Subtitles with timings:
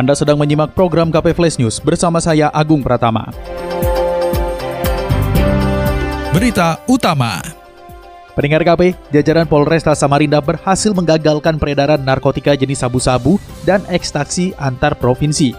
[0.00, 3.28] Anda sedang menyimak program KP Flash News bersama saya Agung Pratama.
[6.32, 7.44] Berita Utama
[8.32, 13.36] Pendengar KP, jajaran Polresta Samarinda berhasil menggagalkan peredaran narkotika jenis sabu-sabu
[13.68, 15.52] dan ekstasi antar provinsi.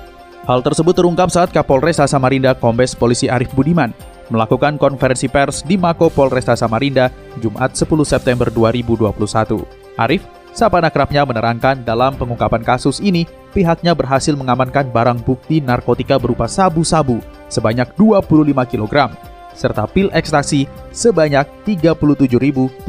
[0.49, 3.94] Hal tersebut terungkap saat Kapolresta Samarinda Kombes Polisi Arif Budiman
[4.34, 10.02] melakukan konferensi pers di Mako Polresta Samarinda Jumat 10 September 2021.
[10.02, 13.23] Arif Sapan akrabnya menerangkan dalam pengungkapan kasus ini,
[13.55, 19.16] pihaknya berhasil mengamankan barang bukti narkotika berupa sabu-sabu sebanyak 25 kg,
[19.55, 22.84] serta pil ekstasi sebanyak 37.701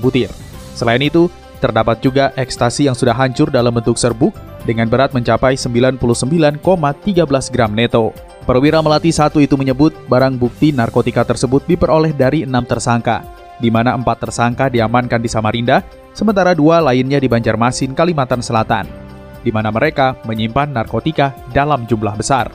[0.00, 0.32] butir.
[0.72, 1.28] Selain itu,
[1.60, 4.32] terdapat juga ekstasi yang sudah hancur dalam bentuk serbuk
[4.64, 6.58] dengan berat mencapai 99,13
[7.52, 8.16] gram neto.
[8.42, 13.22] Perwira Melati satu itu menyebut barang bukti narkotika tersebut diperoleh dari enam tersangka,
[13.62, 18.90] di mana empat tersangka diamankan di Samarinda, sementara dua lainnya di Banjarmasin, Kalimantan Selatan,
[19.46, 22.50] di mana mereka menyimpan narkotika dalam jumlah besar.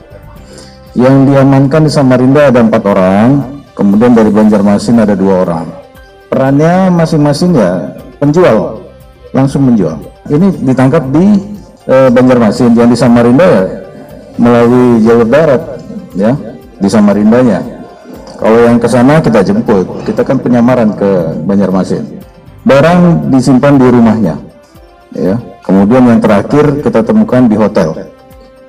[0.92, 3.28] Yang diamankan di Samarinda ada empat orang,
[3.72, 5.66] kemudian dari Banjarmasin ada dua orang.
[6.28, 8.84] Perannya masing-masing ya penjual,
[9.32, 9.96] langsung menjual.
[10.28, 11.24] Ini ditangkap di
[11.88, 13.64] e, Banjarmasin, yang di Samarinda ya
[14.36, 15.62] melalui jalur darat,
[16.12, 16.36] ya
[16.76, 17.77] di Samarindanya.
[18.38, 22.22] Kalau yang ke sana kita jemput, kita kan penyamaran ke Banjarmasin.
[22.62, 24.38] Barang disimpan di rumahnya,
[25.10, 25.34] ya.
[25.66, 28.08] Kemudian yang terakhir kita temukan di hotel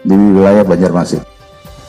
[0.02, 1.22] di wilayah Banjarmasin.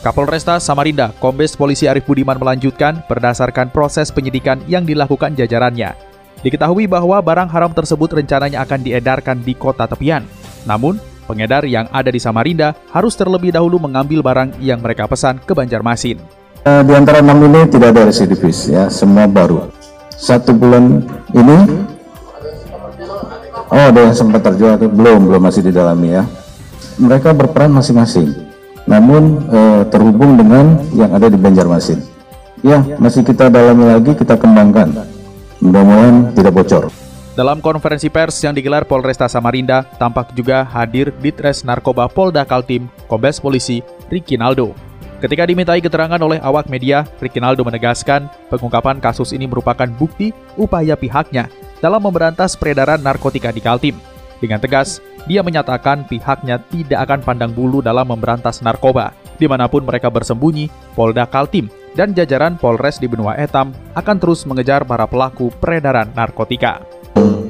[0.05, 5.93] Kapolresta Samarinda, Kombes Polisi Arif Budiman melanjutkan berdasarkan proses penyidikan yang dilakukan jajarannya.
[6.41, 10.25] Diketahui bahwa barang haram tersebut rencananya akan diedarkan di kota tepian.
[10.65, 10.97] Namun,
[11.29, 16.40] pengedar yang ada di Samarinda harus terlebih dahulu mengambil barang yang mereka pesan ke Banjarmasin.
[16.61, 19.73] Uh, di antara enam ini tidak ada residivis ya, semua baru.
[20.13, 21.01] Satu bulan
[21.33, 21.57] ini,
[23.73, 26.29] oh ada yang sempat terjual belum, belum masih didalami ya.
[27.01, 28.53] Mereka berperan masing-masing,
[28.85, 32.05] namun uh, terhubung dengan yang ada di Banjarmasin.
[32.61, 35.09] Ya, masih kita dalami lagi, kita kembangkan.
[35.65, 36.93] Mudah-mudahan tidak bocor.
[37.33, 43.41] Dalam konferensi pers yang digelar Polresta Samarinda, tampak juga hadir Ditres Narkoba Polda Kaltim, Kombes
[43.41, 43.81] Polisi
[44.13, 44.90] Ricky Naldo.
[45.21, 51.53] Ketika dimintai keterangan oleh awak media, Rikinaldo menegaskan pengungkapan kasus ini merupakan bukti upaya pihaknya
[51.85, 54.01] dalam memberantas peredaran narkotika di Kaltim.
[54.41, 59.13] Dengan tegas, dia menyatakan pihaknya tidak akan pandang bulu dalam memberantas narkoba.
[59.37, 64.49] Di mana pun mereka bersembunyi, Polda Kaltim dan jajaran Polres di Benua Etam akan terus
[64.49, 66.81] mengejar para pelaku peredaran narkotika.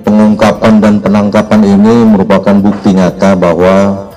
[0.02, 4.09] Pengungkapan dan penangkapan ini merupakan bukti nyata bahwa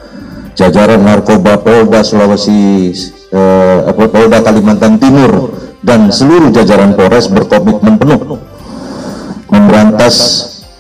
[0.54, 2.94] jajaran narkoba Polda Sulawesi
[3.34, 5.54] eh, Polda Kalimantan Timur
[5.84, 8.40] dan seluruh jajaran Polres berkomitmen penuh
[9.50, 10.16] memberantas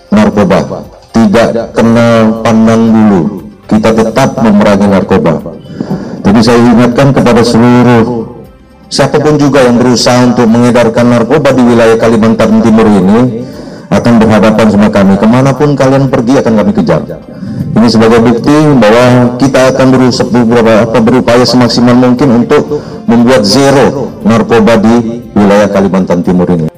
[0.10, 0.86] narkoba.
[1.14, 3.22] Tidak kenal pandang bulu.
[3.70, 5.40] Kita tetap memerangi narkoba.
[6.24, 8.34] Jadi saya ingatkan kepada seluruh
[8.90, 13.46] siapa pun juga yang berusaha untuk mengedarkan narkoba di wilayah Kalimantan Timur ini
[13.94, 15.14] akan berhadapan sama kami.
[15.20, 17.02] Ke mana pun kalian pergi akan kami kejar
[17.74, 22.80] ini sebagai bukti bahwa kita akan berusaha berupaya semaksimal mungkin untuk
[23.10, 26.70] membuat zero narkoba di wilayah Kalimantan Timur ini.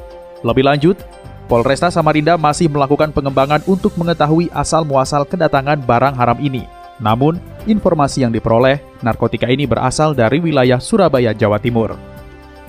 [0.42, 0.98] Lebih lanjut,
[1.46, 6.66] Polresta Samarinda masih melakukan pengembangan untuk mengetahui asal muasal kedatangan barang haram ini.
[6.98, 11.94] Namun, informasi yang diperoleh, narkotika ini berasal dari wilayah Surabaya, Jawa Timur.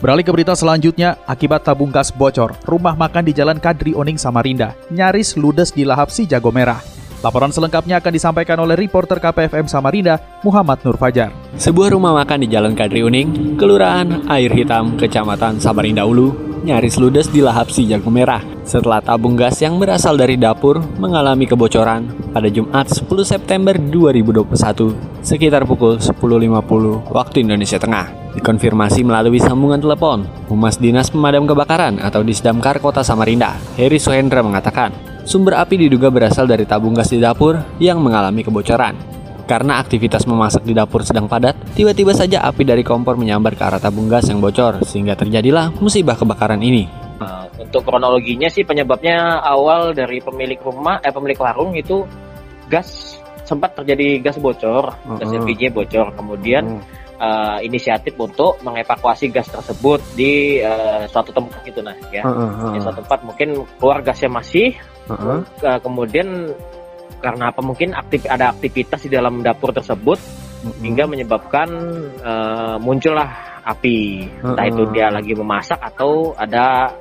[0.03, 4.77] Beralih ke berita selanjutnya, akibat tabung gas bocor, rumah makan di Jalan Kadri Oning Samarinda
[4.93, 6.96] nyaris ludes di lahap si jago merah.
[7.25, 11.33] Laporan selengkapnya akan disampaikan oleh reporter KPFM Samarinda, Muhammad Nur Fajar.
[11.57, 17.31] Sebuah rumah makan di Jalan Kadri Uning, Kelurahan Air Hitam, Kecamatan Samarinda Ulu, nyaris ludes
[17.31, 22.51] di lahap si jago merah setelah tabung gas yang berasal dari dapur mengalami kebocoran pada
[22.51, 28.35] Jumat 10 September 2021 sekitar pukul 10.50 waktu Indonesia Tengah.
[28.37, 34.93] Dikonfirmasi melalui sambungan telepon, Humas Dinas Pemadam Kebakaran atau Disdamkar Kota Samarinda, Heri Suhendra mengatakan,
[35.27, 38.95] sumber api diduga berasal dari tabung gas di dapur yang mengalami kebocoran.
[39.47, 43.79] Karena aktivitas memasak di dapur sedang padat, tiba-tiba saja api dari kompor menyambar ke arah
[43.79, 46.91] tabung gas yang bocor, sehingga terjadilah musibah kebakaran ini.
[47.23, 52.03] Nah, untuk kronologinya sih penyebabnya awal dari pemilik rumah, eh pemilik warung itu
[52.67, 55.47] gas sempat terjadi gas bocor, gas Mm-mm.
[55.47, 56.11] LPG bocor.
[56.19, 57.06] Kemudian Hmm.
[57.17, 62.23] Eh, inisiatif untuk mengevakuasi gas tersebut di eh, suatu tempat gitu nah ya.
[62.25, 63.49] Heeh, Di heeh, suatu tempat mungkin
[63.81, 64.77] keluar gasnya masih,
[65.09, 65.39] heeh.
[65.65, 66.53] eh, kemudian
[67.17, 70.21] karena apa mungkin aktif ada aktivitas di dalam dapur tersebut
[70.63, 70.83] Mm-mm.
[70.85, 71.69] hingga menyebabkan
[72.21, 74.29] eh, muncullah api.
[74.45, 74.73] Entah Mm-mm.
[74.77, 76.93] itu dia lagi memasak atau ada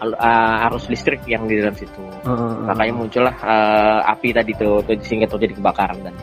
[0.00, 2.00] eh, arus listrik yang di dalam situ.
[2.24, 6.14] Heeh, Makanya muncullah eh, api tadi tuh, tuh sehingga terjadi kebakaran dan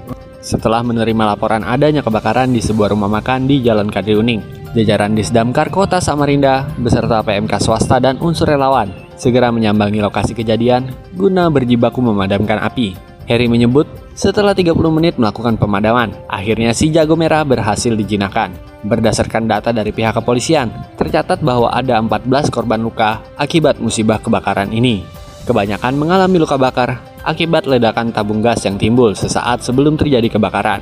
[0.48, 4.40] Setelah menerima laporan adanya kebakaran di sebuah rumah makan di Jalan Kadri Uning,
[4.72, 8.88] jajaran Disdamkar Kota Samarinda beserta PMK swasta dan unsur relawan
[9.20, 10.88] segera menyambangi lokasi kejadian
[11.20, 12.96] guna berjibaku memadamkan api.
[13.28, 18.56] Heri menyebut setelah 30 menit melakukan pemadaman, akhirnya si jago merah berhasil dijinakan.
[18.88, 25.04] Berdasarkan data dari pihak kepolisian, tercatat bahwa ada 14 korban luka akibat musibah kebakaran ini.
[25.44, 30.80] Kebanyakan mengalami luka bakar akibat ledakan tabung gas yang timbul sesaat sebelum terjadi kebakaran.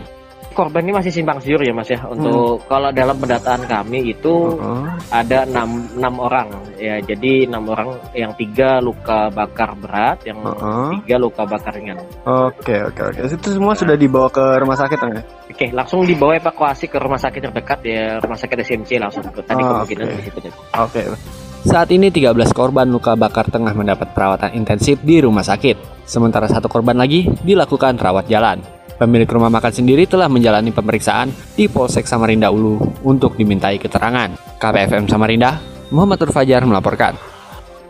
[0.56, 4.88] korban ini masih simpang siur ya mas ya untuk kalau dalam pendataan kami itu Heeh.
[5.12, 6.48] ada enam enam orang
[6.80, 11.04] ya jadi enam orang yang tiga luka bakar berat yang Heeh.
[11.04, 13.20] tiga luka bakar ringan Oke oke oke.
[13.28, 15.24] Itu semua sudah dibawa ke rumah sakit kan ya?
[15.52, 19.84] oke langsung dibawa evakuasi ke rumah sakit terdekat ya rumah sakit SMC langsung tadi Oh,
[19.84, 20.40] kemungkinan di situ.
[20.72, 21.04] Oke.
[21.66, 26.70] Saat ini 13 korban luka bakar tengah mendapat perawatan intensif di rumah sakit, sementara satu
[26.70, 28.62] korban lagi dilakukan rawat jalan.
[29.02, 34.38] Pemilik rumah makan sendiri telah menjalani pemeriksaan di Polsek Samarinda Ulu untuk dimintai keterangan.
[34.62, 35.58] KPFM Samarinda,
[35.90, 37.18] Muhammad Fajar melaporkan.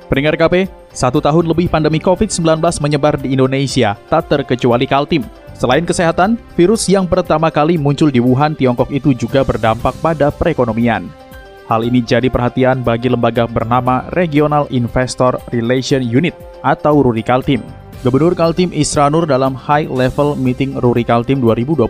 [0.08, 5.28] Pendengar KP, satu tahun lebih pandemi COVID-19 menyebar di Indonesia, tak terkecuali Kaltim.
[5.52, 11.25] Selain kesehatan, virus yang pertama kali muncul di Wuhan, Tiongkok itu juga berdampak pada perekonomian.
[11.66, 17.66] Hal ini jadi perhatian bagi lembaga bernama Regional Investor Relation Unit atau RURI Kaltim.
[18.06, 21.90] Gubernur Kaltim Isra Nur dalam High Level Meeting Ruri Kaltim 2021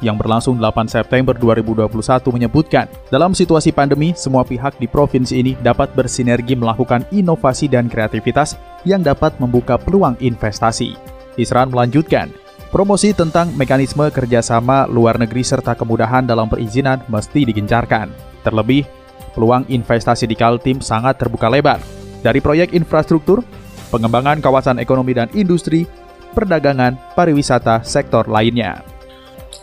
[0.00, 1.84] yang berlangsung 8 September 2021
[2.32, 8.56] menyebutkan, dalam situasi pandemi, semua pihak di provinsi ini dapat bersinergi melakukan inovasi dan kreativitas
[8.88, 10.96] yang dapat membuka peluang investasi.
[11.36, 12.32] Isran melanjutkan,
[12.72, 18.33] promosi tentang mekanisme kerjasama luar negeri serta kemudahan dalam perizinan mesti digencarkan.
[18.44, 18.84] Terlebih,
[19.32, 21.80] peluang investasi di Kaltim sangat terbuka lebar.
[22.20, 23.40] Dari proyek infrastruktur,
[23.88, 25.88] pengembangan kawasan ekonomi dan industri,
[26.32, 28.84] perdagangan, pariwisata, sektor lainnya.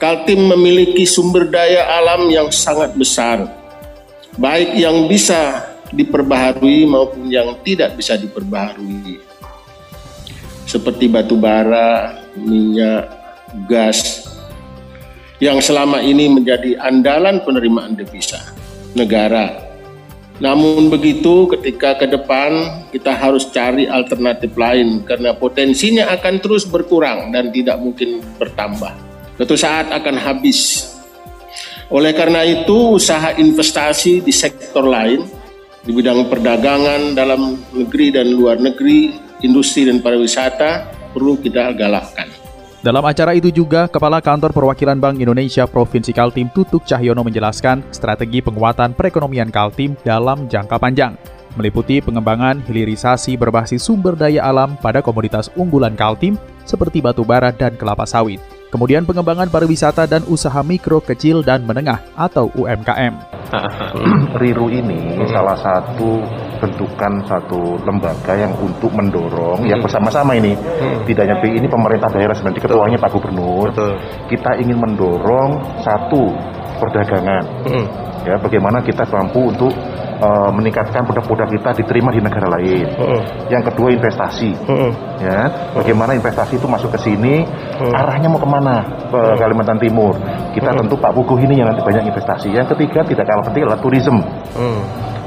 [0.02, 3.46] Kaltim memiliki sumber daya alam yang sangat besar,
[4.38, 9.22] baik yang bisa diperbaharui maupun yang tidak bisa diperbaharui,
[10.66, 13.14] seperti batu bara, minyak,
[13.70, 14.26] gas,
[15.38, 18.61] yang selama ini menjadi andalan penerimaan devisa
[18.98, 19.72] negara.
[20.42, 27.30] Namun begitu, ketika ke depan kita harus cari alternatif lain karena potensinya akan terus berkurang
[27.30, 28.90] dan tidak mungkin bertambah.
[29.38, 30.90] Suatu saat akan habis.
[31.94, 35.30] Oleh karena itu, usaha investasi di sektor lain
[35.86, 39.14] di bidang perdagangan dalam negeri dan luar negeri,
[39.46, 42.41] industri dan pariwisata perlu kita galakkan.
[42.82, 48.42] Dalam acara itu juga, Kepala Kantor Perwakilan Bank Indonesia Provinsi Kaltim Tutuk Cahyono menjelaskan strategi
[48.42, 51.14] penguatan perekonomian Kaltim dalam jangka panjang,
[51.54, 57.78] meliputi pengembangan hilirisasi berbasis sumber daya alam pada komoditas unggulan Kaltim seperti batu bara dan
[57.78, 58.42] kelapa sawit.
[58.74, 63.14] Kemudian pengembangan pariwisata dan usaha mikro, kecil, dan menengah atau UMKM.
[64.42, 66.18] Riru ini salah satu
[66.62, 70.54] bentukan satu lembaga yang untuk mendorong yang bersama-sama ini.
[71.10, 73.74] Tidak hanya ini pemerintah daerah sebenarnya ketuanya Pak Gubernur.
[74.30, 76.30] Kita ingin mendorong satu
[76.78, 77.44] perdagangan.
[78.22, 79.74] Ya bagaimana kita mampu untuk
[80.22, 82.86] eh, meningkatkan produk-produk kita diterima di negara lain.
[83.50, 84.54] Yang kedua investasi.
[85.18, 87.42] Ya bagaimana investasi itu masuk ke sini
[87.82, 88.86] arahnya mau ke mana?
[89.10, 90.14] Ke Kalimantan Timur.
[90.54, 92.54] Kita tentu Pak Puguh ini yang nanti banyak investasi.
[92.54, 93.82] Yang ketiga tidak kalah penting adalah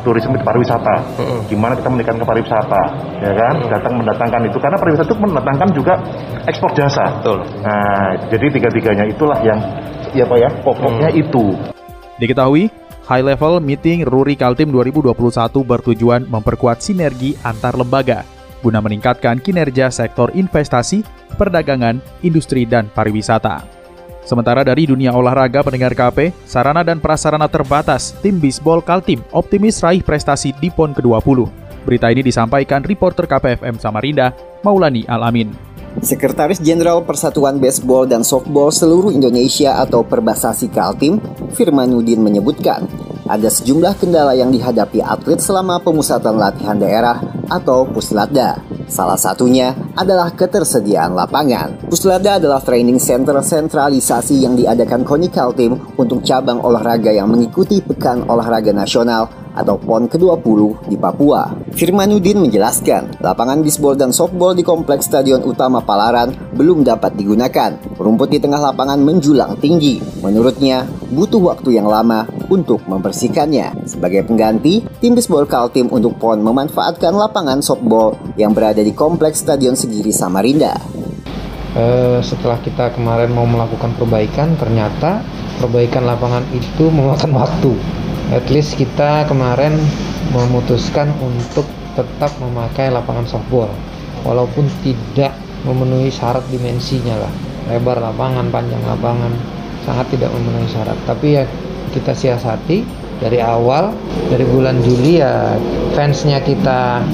[0.04, 0.94] tourism turisme itu pariwisata.
[1.48, 2.82] Gimana kita meningkatkan ke pariwisata
[3.24, 3.54] ya kan?
[3.72, 4.58] Datang mendatangkan itu.
[4.60, 5.94] Karena pariwisata itu mendatangkan juga
[6.44, 7.24] ekspor jasa.
[7.64, 9.58] Nah jadi tiga-tiganya itulah yang
[10.12, 11.56] ya Pak ya pokoknya itu.
[12.20, 12.70] Diketahui,
[13.08, 15.16] High Level Meeting Ruri Kaltim 2021
[15.64, 18.22] bertujuan memperkuat sinergi antar lembaga
[18.64, 21.04] guna meningkatkan kinerja sektor investasi,
[21.36, 23.83] perdagangan, industri, dan pariwisata.
[24.24, 30.00] Sementara dari dunia olahraga pendengar KP, sarana dan prasarana terbatas, tim bisbol Kaltim optimis raih
[30.00, 31.44] prestasi di PON ke-20.
[31.84, 34.32] Berita ini disampaikan reporter KPFM Samarinda,
[34.64, 35.52] Maulani Alamin.
[36.00, 41.22] Sekretaris Jenderal Persatuan Baseball dan Softball Seluruh Indonesia atau Perbasasi Kaltim,
[41.54, 42.88] Firmanuddin menyebutkan,
[43.24, 48.60] ada sejumlah kendala yang dihadapi atlet selama pemusatan latihan daerah atau Puslatda.
[48.84, 51.88] Salah satunya adalah ketersediaan lapangan.
[51.88, 58.28] Puslada adalah training center sentralisasi yang diadakan KONI Kaltim untuk cabang olahraga yang mengikuti Pekan
[58.28, 61.54] Olahraga Nasional atau PON ke-20 di Papua.
[61.74, 67.78] Firmanuddin menjelaskan, lapangan bisbol dan softball di kompleks Stadion Utama Palaran belum dapat digunakan.
[67.94, 70.02] Rumput di tengah lapangan menjulang tinggi.
[70.20, 73.86] Menurutnya, butuh waktu yang lama untuk membersihkannya.
[73.86, 79.78] Sebagai pengganti, tim bisbol Kaltim untuk PON memanfaatkan lapangan softball yang berada di kompleks Stadion
[79.78, 80.74] Segiri Samarinda.
[81.74, 85.26] Uh, setelah kita kemarin mau melakukan perbaikan, ternyata
[85.58, 87.74] perbaikan lapangan itu memakan waktu
[88.32, 89.76] at least kita kemarin
[90.32, 93.68] memutuskan untuk tetap memakai lapangan softball.
[94.24, 95.36] Walaupun tidak
[95.68, 97.32] memenuhi syarat dimensinya lah.
[97.68, 99.32] Lebar lapangan panjang lapangan
[99.84, 100.96] sangat tidak memenuhi syarat.
[101.04, 101.44] Tapi ya
[101.92, 102.84] kita siasati
[103.20, 103.94] dari awal
[104.32, 105.54] dari bulan Juli ya
[105.94, 107.04] fansnya kita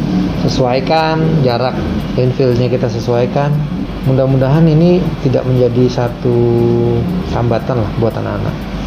[0.47, 1.75] sesuaikan jarak
[2.15, 3.51] infieldnya kita sesuaikan.
[4.09, 6.39] Mudah-mudahan ini tidak menjadi satu
[7.37, 8.80] hambatan lah buat anak-anak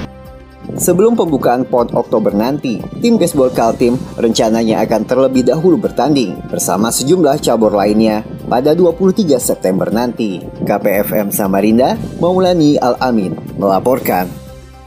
[0.73, 7.37] Sebelum pembukaan PON Oktober nanti, tim baseball Kaltim rencananya akan terlebih dahulu bertanding bersama sejumlah
[7.45, 10.41] cabur lainnya pada 23 September nanti.
[10.65, 14.25] KPFM Samarinda, Maulani Al-Amin melaporkan.